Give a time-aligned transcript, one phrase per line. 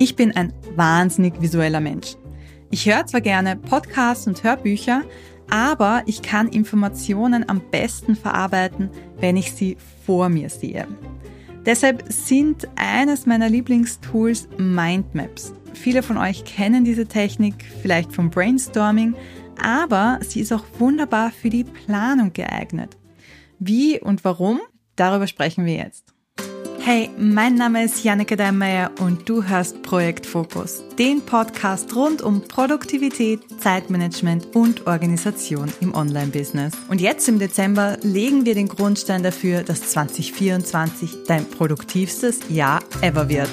[0.00, 2.14] Ich bin ein wahnsinnig visueller Mensch.
[2.70, 5.02] Ich höre zwar gerne Podcasts und Hörbücher,
[5.50, 9.76] aber ich kann Informationen am besten verarbeiten, wenn ich sie
[10.06, 10.86] vor mir sehe.
[11.66, 15.52] Deshalb sind eines meiner Lieblingstools Mindmaps.
[15.74, 19.16] Viele von euch kennen diese Technik vielleicht vom Brainstorming,
[19.60, 22.96] aber sie ist auch wunderbar für die Planung geeignet.
[23.58, 24.60] Wie und warum?
[24.94, 26.14] Darüber sprechen wir jetzt.
[26.90, 32.40] Hey, mein Name ist Janneke Deinmeier und du hörst Projekt Fokus, den Podcast rund um
[32.40, 36.72] Produktivität, Zeitmanagement und Organisation im Online-Business.
[36.88, 43.28] Und jetzt im Dezember legen wir den Grundstein dafür, dass 2024 dein produktivstes Jahr ever
[43.28, 43.50] wird.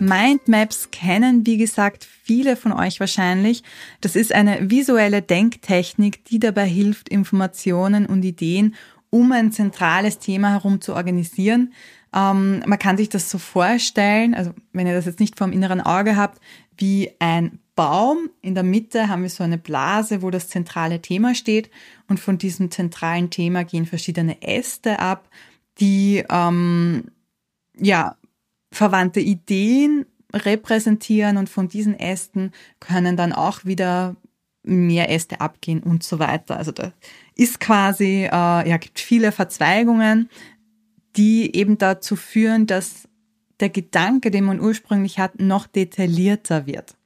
[0.00, 3.64] Mindmaps kennen, wie gesagt, viele von euch wahrscheinlich.
[4.00, 8.76] Das ist eine visuelle Denktechnik, die dabei hilft, Informationen und Ideen
[9.12, 11.72] um ein zentrales Thema herum zu organisieren.
[12.14, 15.80] Ähm, man kann sich das so vorstellen, also wenn ihr das jetzt nicht vor inneren
[15.80, 16.40] Auge habt,
[16.76, 18.30] wie ein Baum.
[18.42, 21.68] In der Mitte haben wir so eine Blase, wo das zentrale Thema steht.
[22.06, 25.28] Und von diesem zentralen Thema gehen verschiedene Äste ab,
[25.80, 27.10] die ähm,
[27.76, 28.14] ja
[28.70, 34.16] verwandte Ideen repräsentieren und von diesen Ästen können dann auch wieder
[34.62, 36.56] mehr Äste abgehen und so weiter.
[36.56, 36.92] Also da
[37.34, 40.28] ist quasi, äh, ja, gibt viele Verzweigungen,
[41.16, 43.08] die eben dazu führen, dass
[43.60, 46.96] der Gedanke, den man ursprünglich hat, noch detaillierter wird.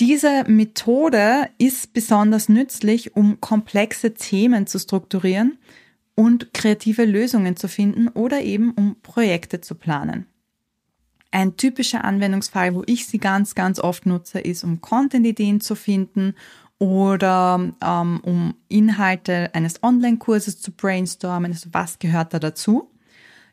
[0.00, 5.58] Diese Methode ist besonders nützlich, um komplexe Themen zu strukturieren
[6.14, 10.26] und kreative Lösungen zu finden oder eben um Projekte zu planen.
[11.32, 16.34] Ein typischer Anwendungsfall, wo ich sie ganz, ganz oft nutze, ist, um Content-Ideen zu finden
[16.78, 21.52] oder ähm, um Inhalte eines Online-Kurses zu brainstormen.
[21.52, 22.90] Also was gehört da dazu?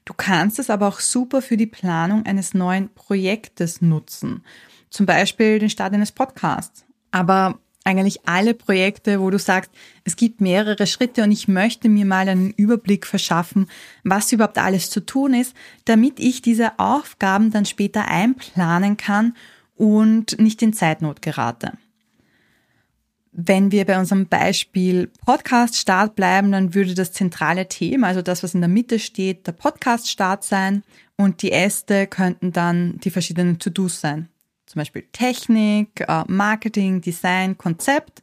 [0.05, 4.43] Du kannst es aber auch super für die Planung eines neuen Projektes nutzen.
[4.89, 6.85] Zum Beispiel den Start eines Podcasts.
[7.11, 9.71] Aber eigentlich alle Projekte, wo du sagst,
[10.03, 13.67] es gibt mehrere Schritte und ich möchte mir mal einen Überblick verschaffen,
[14.03, 15.55] was überhaupt alles zu tun ist,
[15.85, 19.35] damit ich diese Aufgaben dann später einplanen kann
[19.75, 21.73] und nicht in Zeitnot gerate.
[23.31, 28.53] Wenn wir bei unserem Beispiel Podcast-Start bleiben, dann würde das zentrale Thema, also das, was
[28.53, 30.83] in der Mitte steht, der Podcast-Start sein
[31.15, 34.29] und die Äste könnten dann die verschiedenen To-Dos sein
[34.69, 38.21] zum Beispiel Technik, äh, Marketing, Design, Konzept.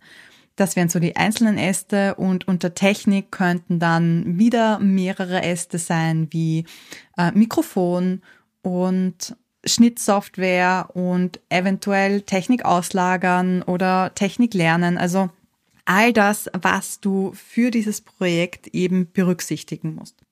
[0.54, 6.28] Das wären so die einzelnen Äste und unter Technik könnten dann wieder mehrere Äste sein
[6.30, 6.64] wie
[7.18, 8.22] äh, Mikrofon
[8.62, 14.98] und Schnittsoftware und eventuell Technik auslagern oder Technik lernen.
[14.98, 15.30] Also
[15.84, 20.22] all das, was du für dieses Projekt eben berücksichtigen musst.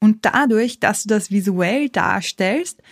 [0.00, 2.82] Und dadurch, dass du das visuell darstellst,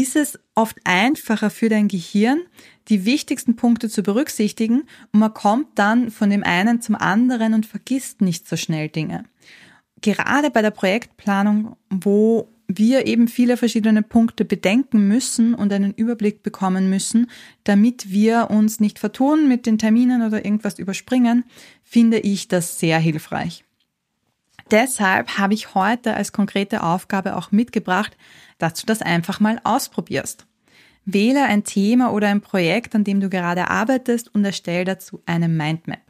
[0.00, 2.42] ist es oft einfacher für dein Gehirn,
[2.88, 7.66] die wichtigsten Punkte zu berücksichtigen und man kommt dann von dem einen zum anderen und
[7.66, 9.24] vergisst nicht so schnell Dinge.
[10.00, 16.42] Gerade bei der Projektplanung, wo wir eben viele verschiedene Punkte bedenken müssen und einen Überblick
[16.42, 17.28] bekommen müssen,
[17.64, 21.44] damit wir uns nicht vertun mit den Terminen oder irgendwas überspringen,
[21.82, 23.64] finde ich das sehr hilfreich.
[24.70, 28.16] Deshalb habe ich heute als konkrete Aufgabe auch mitgebracht,
[28.58, 30.46] dass du das einfach mal ausprobierst.
[31.04, 35.48] Wähle ein Thema oder ein Projekt, an dem du gerade arbeitest und erstelle dazu eine
[35.48, 36.02] Mindmap.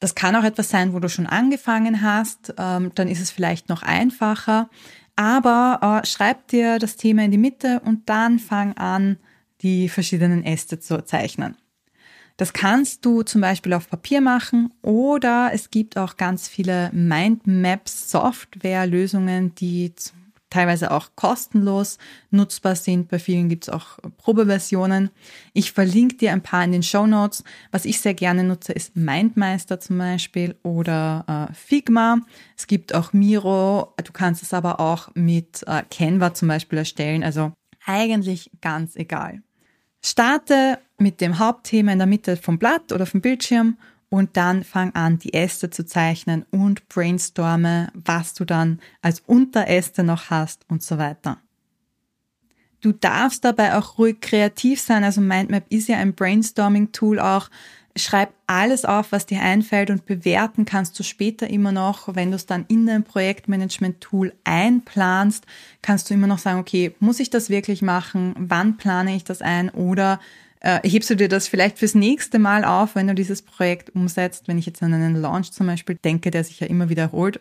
[0.00, 3.68] Das kann auch etwas sein, wo du schon angefangen hast, ähm, dann ist es vielleicht
[3.68, 4.70] noch einfacher.
[5.16, 9.18] Aber äh, schreib dir das Thema in die Mitte und dann fang an,
[9.60, 11.56] die verschiedenen Äste zu zeichnen.
[12.36, 18.10] Das kannst du zum Beispiel auf Papier machen oder es gibt auch ganz viele Mindmaps
[18.10, 19.92] Software-Lösungen, die
[20.50, 21.98] teilweise auch kostenlos
[22.30, 23.08] nutzbar sind.
[23.08, 25.10] Bei vielen gibt es auch Probeversionen.
[25.52, 27.42] Ich verlinke dir ein paar in den Show Notes.
[27.72, 32.20] Was ich sehr gerne nutze, ist Mindmeister zum Beispiel oder äh, Figma.
[32.56, 33.94] Es gibt auch Miro.
[34.02, 37.24] Du kannst es aber auch mit äh, Canva zum Beispiel erstellen.
[37.24, 37.52] Also
[37.84, 39.42] eigentlich ganz egal.
[40.04, 43.76] Starte mit dem Hauptthema in der Mitte vom Blatt oder vom Bildschirm
[44.08, 50.02] und dann fang an, die Äste zu zeichnen und brainstorme, was du dann als Unteräste
[50.02, 51.36] noch hast und so weiter.
[52.80, 55.04] Du darfst dabei auch ruhig kreativ sein.
[55.04, 57.50] Also Mindmap ist ja ein Brainstorming-Tool auch.
[57.96, 62.36] Schreib alles auf, was dir einfällt und bewerten kannst du später immer noch, wenn du
[62.36, 65.44] es dann in dein Projektmanagement-Tool einplanst,
[65.82, 68.34] kannst du immer noch sagen, okay, muss ich das wirklich machen?
[68.38, 69.68] Wann plane ich das ein?
[69.68, 70.18] Oder
[70.64, 74.48] äh, hebst du dir das vielleicht fürs nächste Mal auf, wenn du dieses Projekt umsetzt,
[74.48, 77.38] wenn ich jetzt an einen Launch zum Beispiel denke, der sich ja immer wiederholt.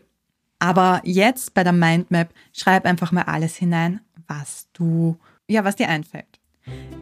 [0.60, 5.18] Aber jetzt bei der Mindmap schreib einfach mal alles hinein, was du,
[5.48, 6.33] ja, was dir einfällt.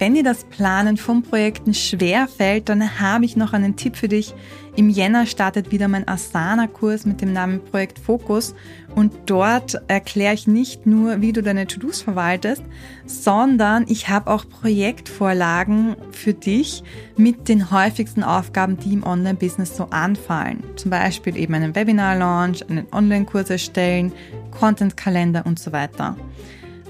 [0.02, 4.08] Wenn dir das Planen von Projekten schwer fällt, dann habe ich noch einen Tipp für
[4.08, 4.34] dich.
[4.76, 8.56] Im Jänner startet wieder mein Asana-Kurs mit dem Namen Projekt Fokus
[8.96, 12.64] und dort erkläre ich nicht nur, wie du deine To-Dos verwaltest,
[13.06, 16.82] sondern ich habe auch Projektvorlagen für dich
[17.16, 20.64] mit den häufigsten Aufgaben, die im Online-Business so anfallen.
[20.78, 24.14] Zum Beispiel eben einen Webinar-Launch, einen Online-Kurs erstellen,
[24.50, 26.18] Content-Kalender und so weiter.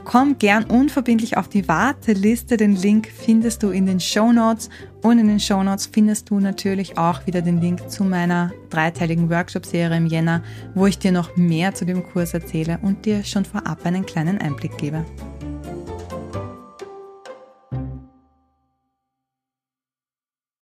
[0.03, 2.57] Komm gern unverbindlich auf die Warteliste.
[2.57, 4.69] Den Link findest du in den Show Notes
[5.03, 9.29] und in den Show Notes findest du natürlich auch wieder den Link zu meiner dreiteiligen
[9.29, 10.43] Workshop-Serie im Jänner,
[10.73, 14.39] wo ich dir noch mehr zu dem Kurs erzähle und dir schon vorab einen kleinen
[14.39, 15.05] Einblick gebe.